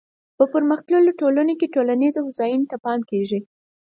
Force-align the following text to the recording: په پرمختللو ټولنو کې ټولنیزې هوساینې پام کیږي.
په 0.37 0.43
پرمختللو 0.53 1.11
ټولنو 1.21 1.53
کې 1.59 1.73
ټولنیزې 1.75 2.19
هوساینې 2.25 2.77
پام 2.83 2.99
کیږي. 3.09 3.39